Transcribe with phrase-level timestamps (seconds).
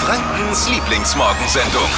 [0.00, 1.88] Frankens Lieblingsmorgensendung.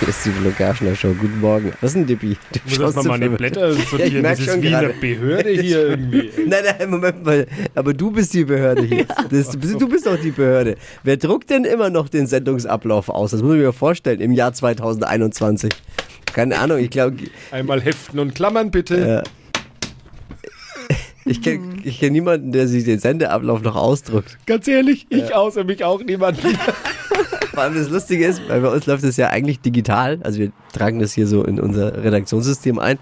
[0.00, 1.14] Hier ist die Flo Kerschner Show.
[1.18, 1.72] Guten Morgen.
[1.80, 2.36] Was ist denn, Dippi?
[2.52, 3.30] Du Ich muss erst mal so meine.
[3.30, 4.22] Blätter Ja, ich sortieren.
[4.22, 5.00] merk das ist schon wie eine gerade.
[5.00, 6.30] Behörde hier irgendwie.
[6.46, 7.46] Nein, nein, Moment mal.
[7.74, 9.06] Aber du bist die Behörde hier.
[9.30, 10.76] Das, du bist doch die Behörde.
[11.04, 13.30] Wer druckt denn immer noch den Sendungsablauf aus?
[13.30, 15.72] Das muss ich mir vorstellen im Jahr 2021.
[16.34, 17.16] Keine Ahnung, ich glaube,
[17.52, 19.22] Einmal heften und klammern bitte.
[21.24, 24.38] Ich kenne ich kenn niemanden, der sich den Sendeablauf noch ausdruckt.
[24.46, 26.38] Ganz ehrlich, ich außer mich auch niemand.
[27.54, 30.18] Vor allem das Lustige ist, weil bei uns läuft es ja eigentlich digital.
[30.24, 32.98] Also wir tragen das hier so in unser Redaktionssystem ein.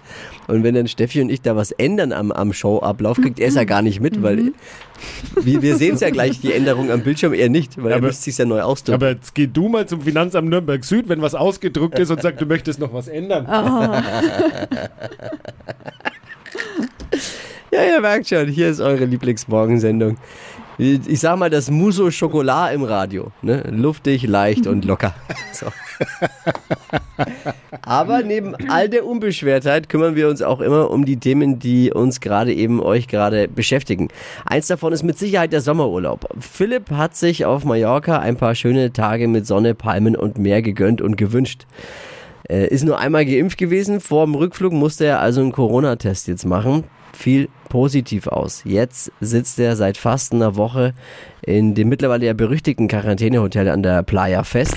[0.47, 3.55] Und wenn dann Steffi und ich da was ändern am, am Showablauf, kriegt er es
[3.55, 4.51] ja gar nicht mit, weil
[5.41, 8.07] wir, wir sehen es ja gleich, die Änderung am Bildschirm eher nicht, weil er Aber-
[8.07, 8.95] müsste sich ja neu ausdrücken.
[8.95, 12.39] Aber jetzt geh du mal zum Finanzamt Nürnberg Süd, wenn was ausgedruckt ist und sagst,
[12.39, 13.47] du möchtest noch was ändern.
[17.73, 20.17] Ja, ihr merkt schon, hier ist eure Lieblingsmorgensendung.
[20.77, 23.31] Ich sag mal, das Muso Schokolade im Radio.
[23.41, 23.63] Ne?
[23.71, 25.15] Luftig, leicht und locker.
[25.53, 25.67] So.
[27.81, 32.21] Aber neben all der Unbeschwertheit kümmern wir uns auch immer um die Themen, die uns
[32.21, 34.09] gerade eben euch gerade beschäftigen.
[34.45, 36.27] Eins davon ist mit Sicherheit der Sommerurlaub.
[36.39, 41.01] Philipp hat sich auf Mallorca ein paar schöne Tage mit Sonne, Palmen und Meer gegönnt
[41.01, 41.65] und gewünscht.
[42.47, 43.99] Äh, ist nur einmal geimpft gewesen.
[43.99, 46.83] Vor dem Rückflug musste er also einen Corona-Test jetzt machen.
[47.15, 48.61] Fiel positiv aus.
[48.65, 50.93] Jetzt sitzt er seit fast einer Woche
[51.41, 54.75] in dem mittlerweile ja berüchtigten Quarantänehotel an der Playa fest.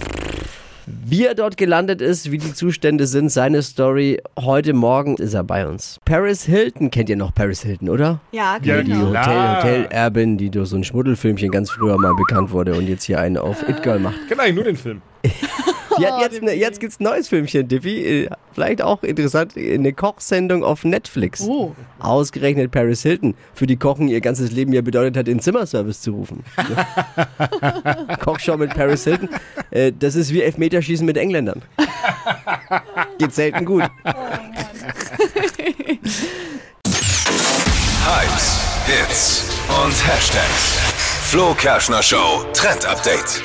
[0.89, 4.20] Wie er dort gelandet ist, wie die Zustände sind, seine Story.
[4.39, 5.98] Heute Morgen ist er bei uns.
[6.05, 8.20] Paris Hilton, kennt ihr noch Paris Hilton, oder?
[8.31, 9.09] Ja, Ja, Die genau.
[9.09, 13.19] Hotel, Hotel-Erbin, die durch so ein Schmuddelfilmchen ganz früher mal bekannt wurde und jetzt hier
[13.19, 14.14] einen auf It Girl macht.
[14.23, 15.03] Ich kenne eigentlich nur den Film.
[15.98, 18.25] Die hat jetzt, ne, jetzt gibt's ein neues Filmchen, Diffie.
[18.25, 21.42] Äh, Vielleicht auch interessant, eine Kochsendung auf Netflix.
[21.42, 21.75] Oh.
[21.98, 26.12] Ausgerechnet Paris Hilton, für die Kochen ihr ganzes Leben ja bedeutet hat, den Zimmerservice zu
[26.12, 26.42] rufen.
[28.20, 29.29] Kochshow mit Paris Hilton.
[29.70, 31.61] Äh, das ist wie Elfmeterschießen mit Engländern.
[33.18, 33.83] Geht selten gut.
[38.07, 40.78] Hypes, Hits und Hashtags.
[41.24, 43.42] Flo Kerschner Show Trend Update.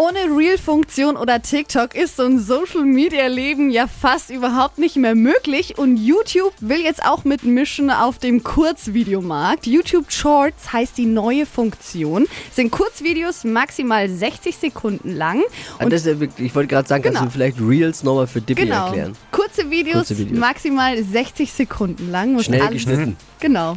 [0.00, 5.76] Ohne Reel-Funktion oder TikTok ist so ein Social-Media-Leben ja fast überhaupt nicht mehr möglich.
[5.76, 9.66] Und YouTube will jetzt auch mitmischen auf dem Kurzvideomarkt.
[9.66, 12.26] YouTube Shorts heißt die neue Funktion.
[12.50, 15.42] Sind Kurzvideos maximal 60 Sekunden lang.
[15.78, 17.26] Und das ist ja wirklich, ich wollte gerade sagen, kannst Genau.
[17.28, 18.86] du vielleicht Reels nochmal für Dippy Genau.
[18.86, 19.16] erklären?
[19.32, 20.38] Kurze Videos, Kurze Videos.
[20.38, 22.42] maximal 60 Sekunden lang.
[22.42, 23.18] Schnell geschnitten.
[23.38, 23.76] Genau.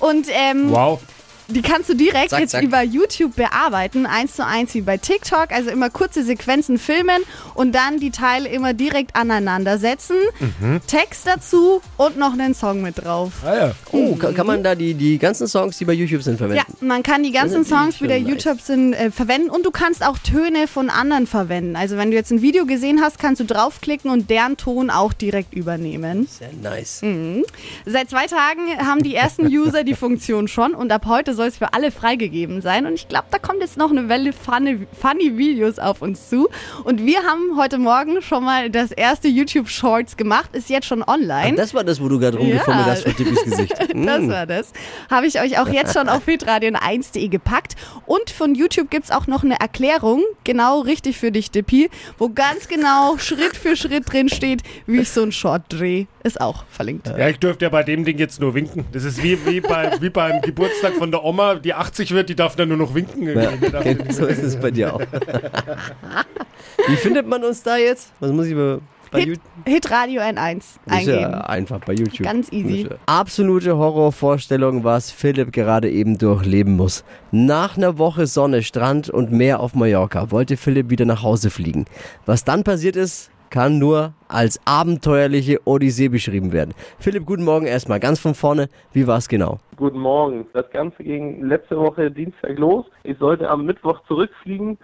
[0.00, 1.00] Und ähm, Wow.
[1.48, 2.64] Die kannst du direkt Zack, jetzt zack.
[2.64, 5.52] über YouTube bearbeiten, eins zu eins wie bei TikTok.
[5.52, 7.22] Also immer kurze Sequenzen filmen
[7.54, 10.16] und dann die Teile immer direkt aneinander setzen.
[10.40, 10.80] Mhm.
[10.86, 13.32] Text dazu und noch einen Song mit drauf.
[13.44, 13.72] Ah ja.
[13.92, 16.64] Oh, kann, kann man da die, die ganzen Songs, die bei YouTube sind, verwenden?
[16.68, 18.16] Ja, man kann die ganzen Songs, die bei.
[18.18, 21.76] YouTube sind, äh, verwenden und du kannst auch Töne von anderen verwenden.
[21.76, 25.12] Also wenn du jetzt ein Video gesehen hast, kannst du draufklicken und deren Ton auch
[25.12, 26.26] direkt übernehmen.
[26.26, 27.02] Sehr nice.
[27.02, 27.44] Mhm.
[27.84, 31.58] Seit zwei Tagen haben die ersten User die Funktion schon und ab heute soll es
[31.58, 32.86] für alle freigegeben sein.
[32.86, 36.48] Und ich glaube, da kommt jetzt noch eine Welle funny, funny Videos auf uns zu.
[36.84, 41.02] Und wir haben heute Morgen schon mal das erste YouTube Shorts gemacht, ist jetzt schon
[41.04, 41.52] online.
[41.52, 42.92] Ach, das war das, wo du gerade rumgefummelt Ja.
[42.92, 43.74] hast vor Dippys Gesicht.
[44.06, 44.30] Das Mm.
[44.30, 44.72] war das.
[45.10, 47.74] Habe ich euch auch jetzt schon auf hitradion1.de gepackt.
[48.06, 52.28] Und von YouTube gibt es auch noch eine Erklärung, genau richtig für dich, Dippi, wo
[52.30, 56.06] ganz genau Schritt für Schritt drin steht, wie ich so ein Short drehe.
[56.24, 57.06] Ist auch verlinkt.
[57.06, 58.84] Ja, ich dürfte ja bei dem Ding jetzt nur winken.
[58.92, 62.36] Das ist wie, wie, bei, wie beim Geburtstag von der Oma, die 80 wird, die
[62.36, 63.26] darf dann nur noch winken.
[63.26, 63.50] Ja,
[63.84, 65.00] nicht so ist es bei dir auch.
[66.86, 68.12] Wie findet man uns da jetzt?
[68.20, 68.78] Was muss ich bei,
[69.10, 69.42] bei Hit, YouTube?
[69.66, 71.20] Hitradio N1 Ist eingeben.
[71.20, 72.22] ja einfach bei YouTube.
[72.22, 72.88] Ganz easy.
[73.06, 77.02] Absolute Horrorvorstellung, was Philipp gerade eben durchleben muss.
[77.32, 81.86] Nach einer Woche Sonne, Strand und Meer auf Mallorca wollte Philipp wieder nach Hause fliegen.
[82.24, 86.74] Was dann passiert ist, kann nur als abenteuerliche Odyssee beschrieben werden.
[86.98, 88.00] Philipp, guten Morgen erstmal.
[88.00, 89.58] Ganz von vorne, wie war es genau?
[89.76, 90.46] Guten Morgen.
[90.52, 92.86] Das Ganze ging letzte Woche Dienstag los.
[93.04, 94.78] Ich sollte am Mittwoch zurückfliegen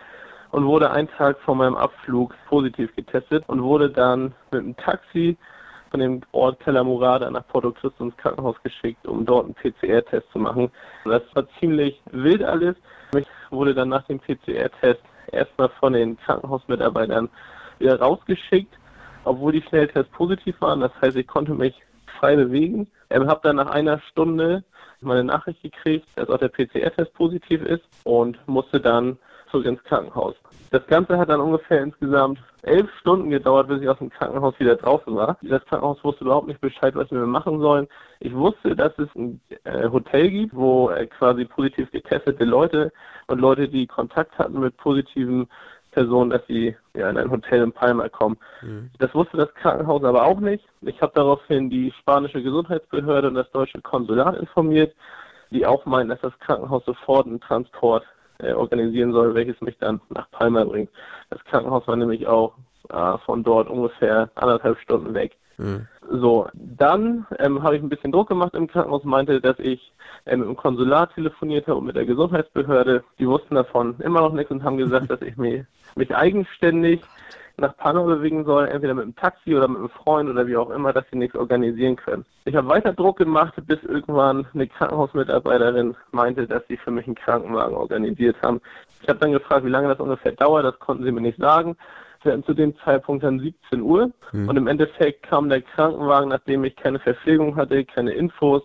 [0.52, 5.36] und wurde einen Tag vor meinem Abflug positiv getestet und wurde dann mit einem Taxi
[5.90, 10.38] von dem Ort Telamurada nach Porto Cristo ins Krankenhaus geschickt, um dort einen PCR-Test zu
[10.38, 10.70] machen.
[11.04, 12.76] Das war ziemlich wild alles.
[13.14, 15.02] Ich wurde dann nach dem PCR-Test
[15.32, 17.28] erstmal von den Krankenhausmitarbeitern
[17.78, 18.74] wieder rausgeschickt,
[19.24, 20.80] obwohl die Schnelltests positiv waren.
[20.80, 21.74] Das heißt, ich konnte mich
[22.18, 22.88] frei bewegen.
[23.10, 24.64] Ich habe dann nach einer Stunde
[25.00, 29.18] meine Nachricht gekriegt, dass auch der PCR-Test positiv ist und musste dann
[29.50, 30.34] zurück ins Krankenhaus.
[30.70, 34.76] Das Ganze hat dann ungefähr insgesamt elf Stunden gedauert, bis ich aus dem Krankenhaus wieder
[34.76, 35.36] draußen war.
[35.42, 37.88] Das Krankenhaus wusste überhaupt nicht Bescheid, was wir machen sollen.
[38.20, 42.92] Ich wusste, dass es ein äh, Hotel gibt, wo äh, quasi positiv getestete Leute
[43.26, 45.48] und Leute, die Kontakt hatten mit positiven
[45.92, 48.36] Personen, dass sie ja, in ein Hotel in Palma kommen.
[48.98, 50.64] Das wusste das Krankenhaus aber auch nicht.
[50.80, 54.94] Ich habe daraufhin die spanische Gesundheitsbehörde und das deutsche Konsulat informiert,
[55.50, 58.04] die auch meinen, dass das Krankenhaus sofort einen Transport
[58.38, 60.90] äh, organisieren soll, welches mich dann nach Palma bringt.
[61.30, 62.54] Das Krankenhaus war nämlich auch
[62.88, 65.36] äh, von dort ungefähr anderthalb Stunden weg.
[66.10, 69.92] So, dann ähm, habe ich ein bisschen Druck gemacht im Krankenhaus, meinte, dass ich
[70.26, 73.04] ähm, mit dem Konsulat telefoniert habe und mit der Gesundheitsbehörde.
[73.18, 75.64] Die wussten davon immer noch nichts und haben gesagt, dass ich mich,
[75.94, 77.00] mich eigenständig
[77.58, 80.70] nach Panau bewegen soll, entweder mit einem Taxi oder mit einem Freund oder wie auch
[80.70, 82.24] immer, dass sie nichts organisieren können.
[82.44, 87.14] Ich habe weiter Druck gemacht, bis irgendwann eine Krankenhausmitarbeiterin meinte, dass sie für mich einen
[87.14, 88.60] Krankenwagen organisiert haben.
[89.02, 91.76] Ich habe dann gefragt, wie lange das ungefähr dauert, das konnten sie mir nicht sagen.
[92.22, 94.12] Wir hatten zu dem Zeitpunkt dann 17 Uhr
[94.48, 98.62] und im Endeffekt kam der Krankenwagen, nachdem ich keine Verpflegung hatte, keine Infos,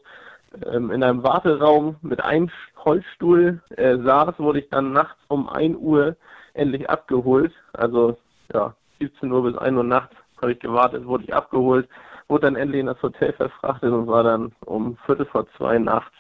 [0.65, 2.49] ähm, in einem Warteraum mit einem
[2.83, 6.15] Holzstuhl äh, saß, wurde ich dann nachts um 1 Uhr
[6.53, 7.53] endlich abgeholt.
[7.73, 8.17] Also
[8.53, 11.87] ja, 17 Uhr bis 1 Uhr nachts habe ich gewartet, wurde ich abgeholt,
[12.27, 16.15] wurde dann endlich in das Hotel verfrachtet und war dann um Viertel vor zwei nachts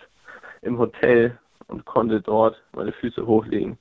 [0.61, 1.37] im Hotel
[1.67, 3.77] und konnte dort meine Füße hochlegen.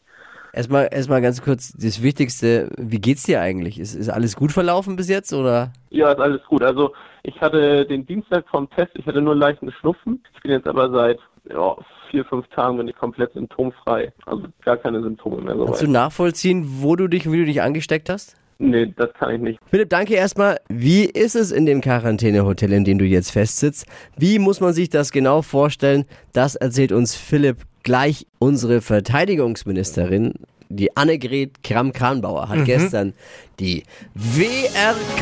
[0.56, 3.78] Erstmal, erstmal ganz kurz, das Wichtigste, wie geht's dir eigentlich?
[3.78, 5.70] Ist, ist alles gut verlaufen bis jetzt oder?
[5.90, 6.62] Ja, ist alles gut.
[6.62, 6.94] Also
[7.24, 10.24] ich hatte den Dienstag vom Test, ich hatte nur leichten Schnupfen.
[10.34, 11.18] Ich bin jetzt aber seit
[11.50, 11.76] ja,
[12.10, 14.14] vier, fünf Tagen bin ich komplett symptomfrei.
[14.24, 15.90] Also gar keine Symptome mehr Kannst du soweit.
[15.90, 18.36] nachvollziehen, wo du dich, wie du dich angesteckt hast?
[18.58, 19.58] Nee, das kann ich nicht.
[19.70, 20.58] Philipp, danke erstmal.
[20.68, 23.84] Wie ist es in dem Quarantänehotel, in dem du jetzt festsitzt?
[24.16, 26.06] Wie muss man sich das genau vorstellen?
[26.32, 28.26] Das erzählt uns Philipp gleich.
[28.38, 30.32] Unsere Verteidigungsministerin,
[30.70, 33.12] die Annegret Kramp-Kranbauer, hat gestern
[33.60, 33.82] die
[34.14, 35.18] WRKDOBW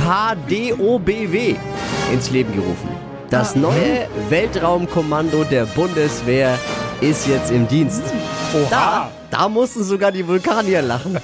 [2.12, 2.88] ins Leben gerufen.
[3.30, 6.56] Das neue Weltraumkommando der Bundeswehr
[7.00, 8.04] ist jetzt im Dienst.
[8.70, 11.14] Da, da mussten sogar die Vulkanier lachen.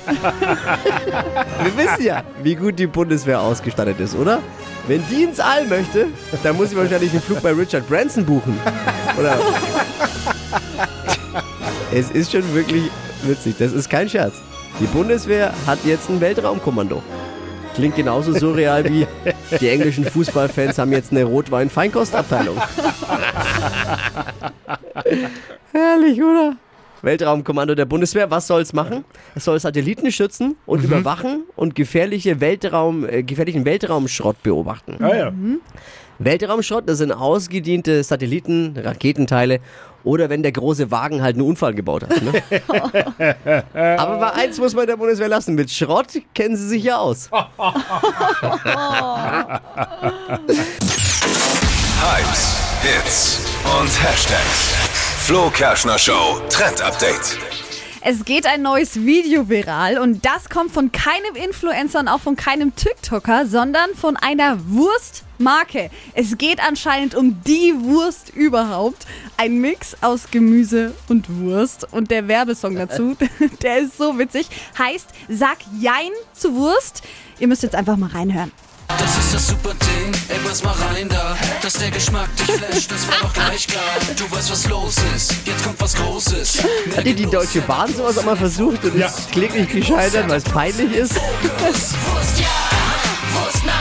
[1.62, 4.40] Wir wissen ja, wie gut die Bundeswehr ausgestattet ist, oder?
[4.88, 6.08] Wenn die ins All möchte,
[6.42, 8.58] dann muss sie wahrscheinlich einen Flug bei Richard Branson buchen.
[9.16, 9.38] Oder?
[11.92, 12.90] Es ist schon wirklich
[13.22, 13.54] witzig.
[13.60, 14.34] Das ist kein Scherz.
[14.80, 17.04] Die Bundeswehr hat jetzt ein Weltraumkommando.
[17.76, 19.06] Klingt genauso surreal wie
[19.60, 22.56] die englischen Fußballfans haben jetzt eine Rotwein-Feinkostabteilung.
[25.72, 26.56] Herrlich, oder?
[27.02, 29.04] Weltraumkommando der Bundeswehr, was soll es machen?
[29.34, 35.02] Es soll Satelliten schützen und überwachen und gefährliche Weltraum, äh, gefährlichen Weltraumschrott beobachten.
[35.02, 35.32] Ah ja.
[36.18, 39.60] Weltraumschrott, das sind ausgediente Satelliten, Raketenteile
[40.04, 42.20] oder wenn der große Wagen halt einen Unfall gebaut hat.
[42.22, 42.42] Ne?
[43.98, 47.30] Aber bei eins muss man der Bundeswehr lassen, mit Schrott kennen sie sich ja aus.
[52.00, 53.46] Hypes, Hits
[53.80, 54.89] und Hashtags.
[55.30, 57.38] Flo Kerschner Show Trend Update.
[58.00, 62.34] Es geht ein neues Video viral und das kommt von keinem Influencer und auch von
[62.34, 65.88] keinem TikToker, sondern von einer Wurstmarke.
[66.14, 69.06] Es geht anscheinend um die Wurst überhaupt.
[69.36, 71.86] Ein Mix aus Gemüse und Wurst.
[71.92, 73.16] Und der Werbesong dazu,
[73.62, 74.48] der ist so witzig,
[74.80, 77.02] heißt Sag Jein zu Wurst.
[77.38, 78.50] Ihr müsst jetzt einfach mal reinhören.
[78.98, 81.36] Das ist das super Ding, ey, pass mal rein da.
[81.62, 83.82] Dass der Geschmack dich flasht, das war doch gleich klar.
[84.16, 86.64] Du weißt, was los ist, jetzt kommt was Großes.
[86.96, 89.06] Hat die, die Deutsche Bahn sowas auch mal versucht und Ja.
[89.06, 91.14] ist kläglich gescheitert, weil es peinlich ist?
[91.16, 91.94] Wurst
[92.38, 92.46] ja,
[93.34, 93.74] Wurst nein.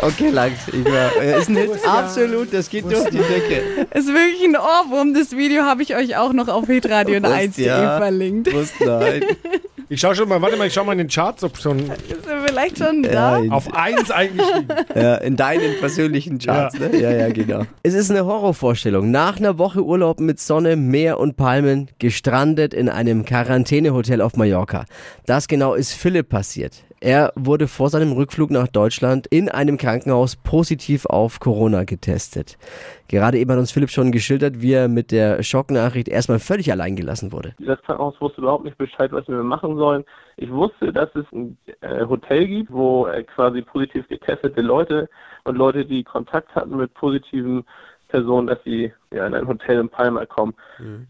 [0.00, 0.58] Okay, langt.
[0.68, 3.86] Ich war, äh, ist ein Hit, absolut, das geht durch die Decke.
[3.94, 5.14] Ist wirklich ein Ohrwurm.
[5.14, 7.96] Das Video habe ich euch auch noch auf hitradio Wurst, 1.de ja.
[7.98, 8.52] verlinkt.
[8.52, 9.24] Wurst, nein.
[9.88, 12.26] Ich schau schon mal, warte mal, ich schau mal in den Charts, ob schon Ist
[12.28, 13.38] er vielleicht schon Ja, da?
[13.38, 14.66] in, auf eins eingestiegen.
[14.96, 16.88] ja, in deinen persönlichen Charts, Ja.
[16.88, 17.00] ne?
[17.00, 17.62] Ja, ja, genau.
[17.84, 19.12] Es ist eine Horrorvorstellung.
[19.12, 24.86] Nach einer Woche Urlaub mit Sonne, Meer und Palmen, gestrandet in einem Quarantänehotel auf Mallorca.
[25.24, 26.82] Das genau ist Philipp passiert.
[27.06, 32.58] Er wurde vor seinem Rückflug nach Deutschland in einem Krankenhaus positiv auf Corona getestet.
[33.06, 36.96] Gerade eben hat uns Philipp schon geschildert, wie er mit der Schocknachricht erstmal völlig allein
[36.96, 37.54] gelassen wurde.
[37.60, 40.04] Das Krankenhaus wusste überhaupt nicht Bescheid, was wir machen sollen.
[40.36, 45.08] Ich wusste, dass es ein äh, Hotel gibt, wo äh, quasi positiv getestete Leute
[45.44, 47.64] und Leute, die Kontakt hatten mit positiven
[48.08, 50.54] Personen, dass sie ja, in ein Hotel in Palma kommen.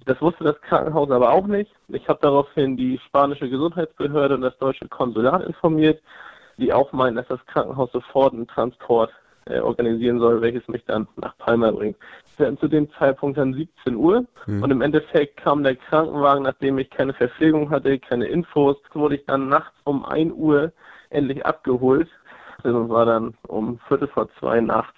[0.06, 1.70] Das wusste das Krankenhaus aber auch nicht.
[1.88, 6.02] Ich habe daraufhin die spanische Gesundheitsbehörde und das deutsche Konsulat informiert,
[6.56, 9.10] die auch meinen, dass das Krankenhaus sofort einen Transport
[9.46, 11.96] äh, organisieren soll, welches mich dann nach Palma bringt.
[12.36, 16.78] Wir hatten zu dem Zeitpunkt dann 17 Uhr und im Endeffekt kam der Krankenwagen, nachdem
[16.78, 20.72] ich keine Verpflegung hatte, keine Infos, wurde ich dann nachts um 1 Uhr
[21.10, 22.08] endlich abgeholt
[22.62, 24.96] und war dann um Viertel vor zwei nachts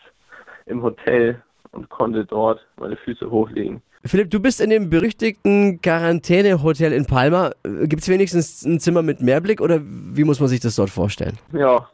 [0.67, 3.83] im Hotel und konnte dort meine Füße hochlegen.
[4.05, 7.51] Philipp, du bist in dem berüchtigten Quarantänehotel in Palma.
[7.65, 11.37] Gibt es wenigstens ein Zimmer mit Mehrblick oder wie muss man sich das dort vorstellen?
[11.53, 11.89] Ja,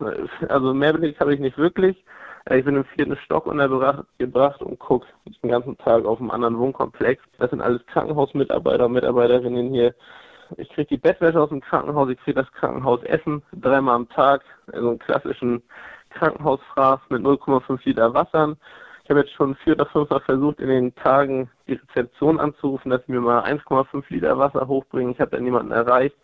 [0.49, 1.97] also Mehrblick habe ich nicht wirklich.
[2.45, 5.07] Äh, Ich bin im vierten Stock untergebracht und gucke
[5.43, 7.23] den ganzen Tag auf einem anderen Wohnkomplex.
[7.39, 9.95] Das sind alles Krankenhausmitarbeiter und Mitarbeiterinnen hier.
[10.59, 14.91] Ich kriege die Bettwäsche aus dem Krankenhaus, ich kriege das Krankenhausessen dreimal am Tag, also
[14.91, 15.63] einen klassischen
[16.11, 18.57] Krankenhausfraß mit 0,5 Liter Wassern.
[19.05, 23.05] Ich habe jetzt schon vier oder fünfmal versucht, in den Tagen die Rezeption anzurufen, dass
[23.05, 25.13] sie mir mal 1,5 Liter Wasser hochbringen.
[25.13, 26.17] Ich habe da niemanden erreicht.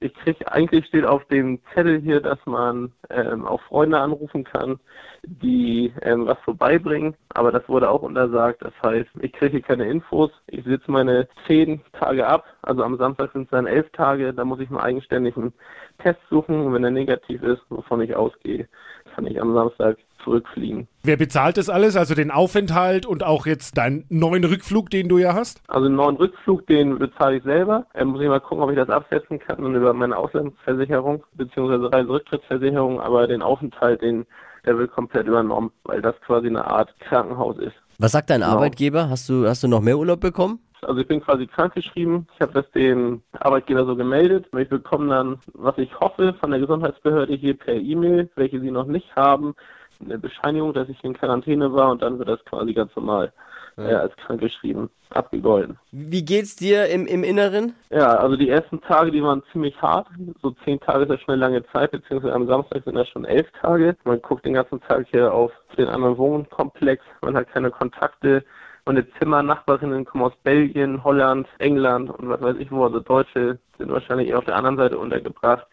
[0.00, 4.80] Ich krieg, eigentlich steht auf dem Zettel hier, dass man ähm, auch Freunde anrufen kann,
[5.22, 8.62] die ähm, was vorbeibringen, aber das wurde auch untersagt.
[8.62, 10.30] Das heißt, ich kriege keine Infos.
[10.48, 14.32] Ich sitze meine zehn Tage ab, also am Samstag sind es dann elf Tage.
[14.34, 15.52] Da muss ich einen eigenständigen
[15.98, 18.68] Test suchen und wenn er negativ ist, wovon ich ausgehe,
[19.14, 20.88] kann ich am Samstag zurückfliegen.
[21.02, 21.96] Wer bezahlt das alles?
[21.96, 25.60] Also den Aufenthalt und auch jetzt deinen neuen Rückflug, den du ja hast?
[25.68, 27.86] Also einen neuen Rückflug, den bezahle ich selber.
[27.94, 31.86] Ähm, muss ich mal gucken, ob ich das absetzen kann und über meine Auslandsversicherung bzw.
[31.86, 34.26] Reiserücktrittsversicherung, aber den Aufenthalt, den
[34.64, 37.74] der wird komplett übernommen, weil das quasi eine Art Krankenhaus ist.
[37.98, 38.52] Was sagt dein Genau.
[38.52, 39.08] Arbeitgeber?
[39.10, 40.60] Hast du, hast du noch mehr Urlaub bekommen?
[40.82, 42.26] Also ich bin quasi krankgeschrieben.
[42.34, 44.46] Ich habe das dem Arbeitgeber so gemeldet.
[44.58, 48.86] Ich bekomme dann, was ich hoffe, von der Gesundheitsbehörde hier per E-Mail, welche sie noch
[48.86, 49.54] nicht haben,
[50.04, 53.32] eine Bescheinigung, dass ich in Quarantäne war und dann wird das quasi ganz normal
[53.76, 55.78] äh, als krankgeschrieben abgegolten.
[55.90, 57.74] Wie geht's dir im, im Inneren?
[57.90, 60.08] Ja, also die ersten Tage, die waren ziemlich hart.
[60.40, 63.24] So zehn Tage ist ja schon eine lange Zeit, beziehungsweise am Samstag sind das schon
[63.24, 63.96] elf Tage.
[64.04, 68.44] Man guckt den ganzen Tag hier auf den anderen Wohnkomplex, man hat keine Kontakte.
[68.84, 72.84] Meine Zimmernachbarinnen kommen aus Belgien, Holland, England und was weiß ich wo.
[72.84, 75.66] Also Deutsche sind wahrscheinlich eher auf der anderen Seite untergebracht.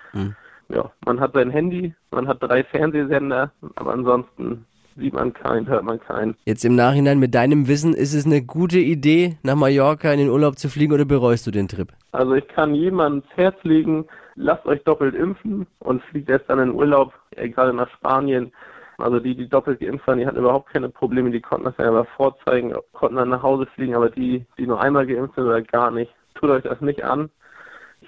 [0.70, 5.84] Ja, man hat sein Handy, man hat drei Fernsehsender, aber ansonsten sieht man keinen, hört
[5.84, 6.36] man keinen.
[6.46, 10.30] Jetzt im Nachhinein mit deinem Wissen, ist es eine gute Idee, nach Mallorca in den
[10.30, 11.90] Urlaub zu fliegen oder bereust du den Trip?
[12.12, 16.60] Also ich kann jemandem ins Herz legen, lasst euch doppelt impfen und fliegt erst dann
[16.60, 18.52] in den Urlaub, gerade nach Spanien.
[18.98, 21.88] Also die, die doppelt geimpft waren, die hatten überhaupt keine Probleme, die konnten das ja
[21.88, 25.62] aber vorzeigen, konnten dann nach Hause fliegen, aber die, die nur einmal geimpft sind oder
[25.62, 27.30] gar nicht, tut euch das nicht an.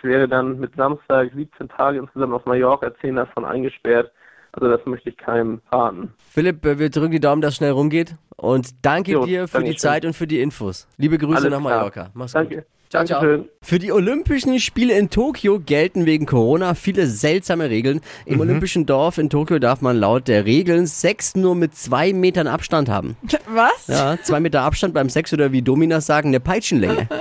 [0.04, 4.12] Ich wäre dann mit Samstag 17 Tage insgesamt auf Mallorca, 10 davon eingesperrt.
[4.54, 6.12] Also das möchte ich keinem raten.
[6.18, 8.16] Philipp, äh, wir drücken die Daumen, dass es schnell rumgeht.
[8.36, 9.78] Und danke Jo, dir für die Dankeschön.
[9.78, 10.88] Zeit und für die Infos.
[10.98, 11.78] Liebe Grüße Alles nach klar.
[11.78, 12.10] Mallorca.
[12.16, 12.56] Mach's Danke.
[12.58, 12.66] gut.
[12.92, 13.46] Ciao, ciao.
[13.62, 18.02] Für die Olympischen Spiele in Tokio gelten wegen Corona viele seltsame Regeln.
[18.26, 18.42] Im Mhm.
[18.42, 22.90] Olympischen Dorf in Tokio darf man laut der Regeln Sex nur mit zwei Metern Abstand
[22.90, 23.16] haben.
[23.48, 23.88] Was?
[23.88, 27.08] Ja, zwei Meter Abstand beim Sex oder wie Dominas sagen, eine Peitschenlänge.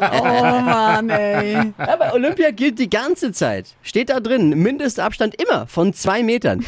[0.00, 1.54] Oh Mann, ey.
[1.78, 3.66] Ja, bei Olympia gilt die ganze Zeit.
[3.82, 6.64] Steht da drin, Mindestabstand immer von zwei Metern.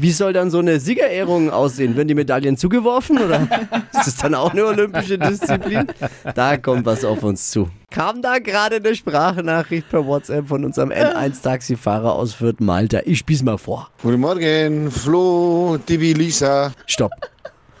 [0.00, 1.96] Wie soll dann so eine Siegerehrung aussehen?
[1.96, 3.42] Werden die Medaillen zugeworfen oder
[3.92, 5.86] ist das dann auch eine olympische Disziplin?
[6.34, 7.57] Da kommt was auf uns zu.
[7.90, 13.00] Kam da gerade eine Sprachnachricht per WhatsApp von unserem N1-Taxifahrer aus Fürth Malta.
[13.04, 13.90] Ich spiel's mal vor.
[14.02, 16.72] Guten Morgen, Flo, Divi, Lisa.
[16.86, 17.12] Stopp.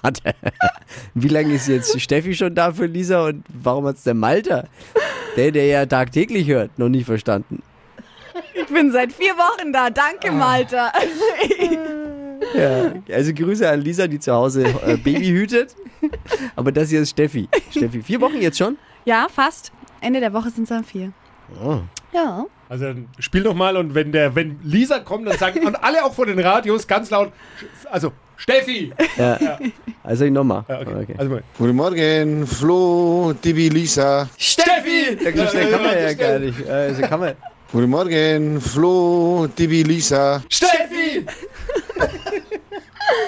[0.02, 0.20] Hat,
[1.14, 4.64] wie lange ist jetzt Steffi schon da für Lisa und warum hat's der Malta?
[5.36, 7.62] Der, der ja tagtäglich hört, noch nie verstanden.
[8.54, 9.90] Ich bin seit vier Wochen da.
[9.90, 10.92] Danke, Malta.
[12.54, 15.74] Ja, also Grüße an Lisa, die zu Hause äh, Baby hütet.
[16.56, 17.48] Aber das hier ist Steffi.
[17.70, 18.78] Steffi, vier Wochen jetzt schon?
[19.08, 19.72] Ja, fast.
[20.02, 21.12] Ende der Woche sind es dann vier.
[21.64, 21.78] Oh.
[22.12, 22.44] Ja.
[22.68, 26.04] Also dann spiel doch mal und wenn der, wenn Lisa kommt, dann sagen und alle
[26.04, 27.32] auch vor den Radios ganz laut,
[27.90, 28.92] also Steffi.
[30.02, 30.62] Also ich nochmal.
[30.68, 30.94] Ja, okay.
[31.04, 31.14] Okay.
[31.16, 31.42] Also mal.
[31.56, 34.28] Guten Morgen, Flo, Divi, Lisa.
[34.36, 35.16] Steffi!
[35.24, 36.68] Ja, so schnell kann man ja gar nicht.
[36.68, 37.34] Also kann man.
[37.72, 40.42] Guten Morgen, Flo, Divi, Lisa.
[40.50, 41.24] Steffi!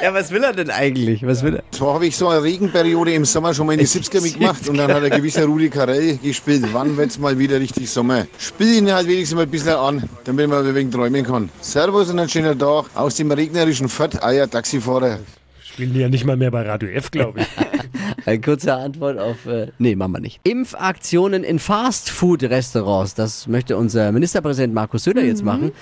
[0.02, 1.26] Ja, was will er denn eigentlich?
[1.26, 1.62] Was will er?
[1.70, 4.76] Zwar habe ich so eine Regenperiode im Sommer schon mal in die 70er mitgemacht und
[4.76, 6.64] dann hat ein gewisser Rudi Carell gespielt.
[6.72, 8.26] Wann wird's mal wieder richtig Sommer?
[8.38, 11.50] Spiel ihn halt wenigstens mal ein bisschen an, damit man ein wenig träumen kann.
[11.60, 15.18] Servus und ein schöner Tag aus dem regnerischen Fürth, Eier Taxifahrer.
[15.62, 17.46] Spielen die ja nicht mal mehr bei Radio F, glaube ich.
[18.26, 19.46] Eine kurze Antwort auf.
[19.46, 20.40] Äh, nee, machen wir nicht.
[20.42, 23.14] Impfaktionen in Fastfood-Restaurants.
[23.14, 25.72] Das möchte unser Ministerpräsident Markus Söder jetzt machen.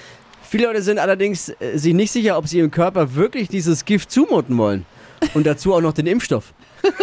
[0.50, 4.10] Viele Leute sind allerdings äh, sich nicht sicher, ob sie ihrem Körper wirklich dieses Gift
[4.10, 4.86] zumuten wollen.
[5.34, 6.54] Und dazu auch noch den Impfstoff.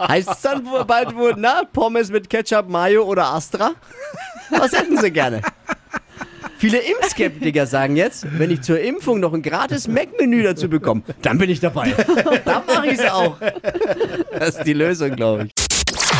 [0.00, 3.72] heißt es dann bald wohl, na, Pommes mit Ketchup, Mayo oder Astra?
[4.50, 5.42] Was hätten sie gerne?
[6.58, 11.38] Viele Impfskeptiker sagen jetzt, wenn ich zur Impfung noch ein gratis Mac-Menü dazu bekomme, dann
[11.38, 11.94] bin ich dabei.
[12.44, 13.36] dann mache ich es auch.
[14.36, 15.52] Das ist die Lösung, glaube ich.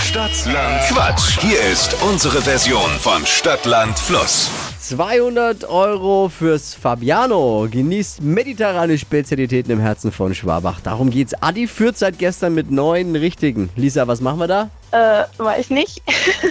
[0.04, 1.40] Stadtland Quatsch.
[1.40, 4.73] Hier ist unsere Version von Stadtland Fluss.
[4.88, 7.66] 200 Euro fürs Fabiano.
[7.70, 10.80] Genießt mediterrane Spezialitäten im Herzen von Schwabach.
[10.80, 11.32] Darum geht's.
[11.40, 13.70] Adi führt seit gestern mit neun Richtigen.
[13.76, 14.70] Lisa, was machen wir da?
[14.90, 16.02] Äh, weiß nicht.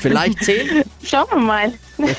[0.02, 0.84] Vielleicht zehn?
[1.04, 1.74] Schauen wir mal.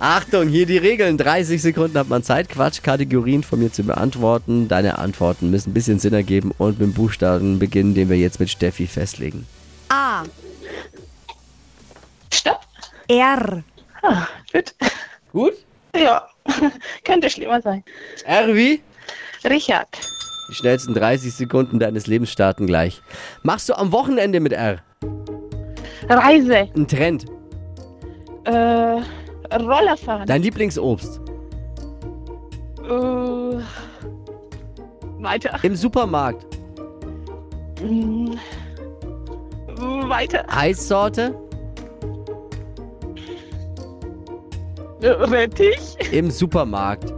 [0.00, 1.18] Achtung, hier die Regeln.
[1.18, 4.68] 30 Sekunden hat man Zeit, Quatschkategorien von mir zu beantworten.
[4.68, 8.40] Deine Antworten müssen ein bisschen Sinn ergeben und mit dem Buchstaben beginnen, den wir jetzt
[8.40, 9.46] mit Steffi festlegen.
[9.90, 10.22] A.
[12.32, 12.60] Stopp.
[13.08, 13.62] R.
[14.06, 14.74] Ah, gut.
[15.32, 15.54] Gut?
[15.96, 16.28] Ja,
[17.04, 17.82] könnte schlimmer sein.
[18.26, 18.82] R wie?
[19.44, 19.88] Richard.
[20.50, 23.00] Die schnellsten 30 Sekunden deines Lebens starten gleich.
[23.42, 24.82] Machst du am Wochenende mit R?
[26.08, 26.68] Reise.
[26.76, 27.24] Ein Trend.
[28.44, 29.00] Äh,
[29.56, 30.26] Rollerfahren.
[30.26, 31.20] Dein Lieblingsobst.
[32.82, 33.58] Äh,
[35.22, 35.58] weiter.
[35.62, 36.44] Im Supermarkt.
[37.80, 38.34] Mm,
[39.76, 40.44] Weiter.
[40.48, 41.34] Eissorte.
[45.30, 45.96] Rettich.
[46.12, 47.12] Im Supermarkt.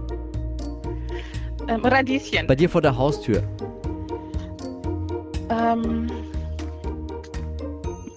[1.68, 2.46] Ähm, Radieschen.
[2.46, 3.42] Bei dir vor der Haustür.
[5.48, 6.10] Ähm,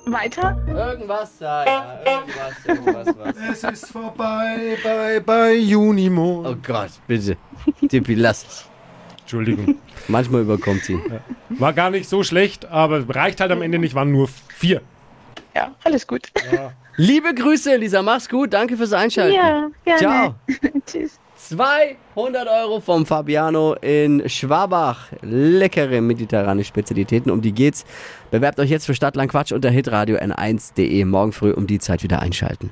[0.07, 0.59] weiter.
[0.67, 1.99] Irgendwas da, ja.
[2.03, 3.63] Irgendwas, irgendwas, was.
[3.73, 6.47] Es ist vorbei bei, bei Junimond.
[6.47, 7.37] Oh Gott, bitte.
[7.87, 8.65] Tippi, lass es.
[9.21, 9.75] Entschuldigung.
[10.07, 10.99] Manchmal überkommt sie.
[11.49, 14.81] War gar nicht so schlecht, aber reicht halt am Ende nicht, waren nur vier.
[15.59, 16.31] Ja, alles gut.
[16.95, 18.53] Liebe Grüße, Lisa, mach's gut.
[18.53, 19.35] Danke fürs Einschalten.
[19.35, 19.99] Ja, gerne.
[19.99, 20.35] Ciao.
[20.85, 21.19] Tschüss.
[21.35, 25.11] 200 Euro vom Fabiano in Schwabach.
[25.21, 27.85] Leckere mediterrane Spezialitäten, um die geht's.
[28.31, 31.03] Bewerbt euch jetzt für Stadtland Quatsch unter hitradio n1.de.
[31.03, 32.71] Morgen früh um die Zeit wieder einschalten.